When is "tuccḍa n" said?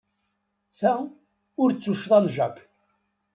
1.83-2.25